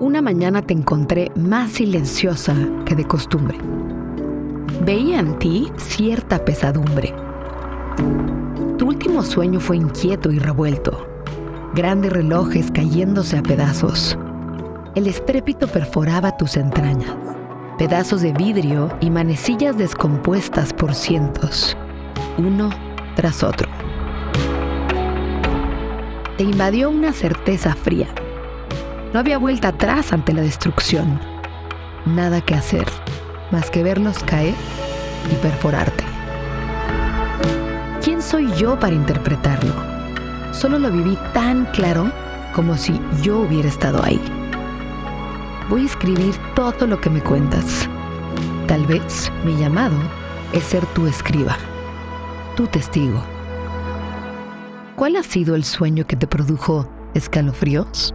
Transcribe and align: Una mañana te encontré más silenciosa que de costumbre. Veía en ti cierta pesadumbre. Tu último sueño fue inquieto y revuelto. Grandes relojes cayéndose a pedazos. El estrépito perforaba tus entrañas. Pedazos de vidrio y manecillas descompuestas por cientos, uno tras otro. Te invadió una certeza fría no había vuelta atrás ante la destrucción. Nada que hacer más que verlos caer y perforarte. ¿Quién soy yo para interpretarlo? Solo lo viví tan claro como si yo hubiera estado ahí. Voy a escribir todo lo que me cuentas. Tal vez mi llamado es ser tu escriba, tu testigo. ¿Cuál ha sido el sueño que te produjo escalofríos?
Una 0.00 0.22
mañana 0.22 0.62
te 0.62 0.74
encontré 0.74 1.32
más 1.34 1.72
silenciosa 1.72 2.54
que 2.86 2.94
de 2.94 3.04
costumbre. 3.04 3.58
Veía 4.84 5.18
en 5.18 5.36
ti 5.40 5.72
cierta 5.76 6.44
pesadumbre. 6.44 7.12
Tu 8.78 8.86
último 8.86 9.24
sueño 9.24 9.58
fue 9.58 9.76
inquieto 9.76 10.30
y 10.30 10.38
revuelto. 10.38 11.04
Grandes 11.74 12.12
relojes 12.12 12.70
cayéndose 12.70 13.38
a 13.38 13.42
pedazos. 13.42 14.16
El 14.94 15.08
estrépito 15.08 15.66
perforaba 15.66 16.36
tus 16.36 16.56
entrañas. 16.56 17.16
Pedazos 17.76 18.22
de 18.22 18.32
vidrio 18.32 18.96
y 19.00 19.10
manecillas 19.10 19.76
descompuestas 19.76 20.72
por 20.72 20.94
cientos, 20.94 21.76
uno 22.38 22.70
tras 23.16 23.42
otro. 23.42 23.68
Te 26.36 26.44
invadió 26.44 26.88
una 26.88 27.12
certeza 27.12 27.74
fría 27.74 28.06
no 29.12 29.20
había 29.20 29.38
vuelta 29.38 29.68
atrás 29.68 30.12
ante 30.12 30.32
la 30.32 30.42
destrucción. 30.42 31.20
Nada 32.06 32.40
que 32.40 32.54
hacer 32.54 32.86
más 33.50 33.70
que 33.70 33.82
verlos 33.82 34.22
caer 34.24 34.54
y 35.30 35.34
perforarte. 35.36 36.04
¿Quién 38.02 38.22
soy 38.22 38.52
yo 38.54 38.78
para 38.78 38.94
interpretarlo? 38.94 39.72
Solo 40.52 40.78
lo 40.78 40.90
viví 40.90 41.16
tan 41.32 41.66
claro 41.66 42.10
como 42.54 42.76
si 42.76 42.98
yo 43.22 43.40
hubiera 43.40 43.68
estado 43.68 44.02
ahí. 44.02 44.20
Voy 45.68 45.82
a 45.82 45.86
escribir 45.86 46.34
todo 46.54 46.86
lo 46.86 47.00
que 47.00 47.10
me 47.10 47.20
cuentas. 47.20 47.88
Tal 48.66 48.86
vez 48.86 49.30
mi 49.44 49.56
llamado 49.56 49.96
es 50.52 50.64
ser 50.64 50.84
tu 50.86 51.06
escriba, 51.06 51.56
tu 52.56 52.66
testigo. 52.66 53.22
¿Cuál 54.96 55.16
ha 55.16 55.22
sido 55.22 55.54
el 55.54 55.64
sueño 55.64 56.06
que 56.06 56.16
te 56.16 56.26
produjo 56.26 56.88
escalofríos? 57.14 58.14